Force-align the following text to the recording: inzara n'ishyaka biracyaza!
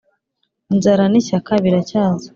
inzara 0.73 1.03
n'ishyaka 1.11 1.51
biracyaza! 1.63 2.27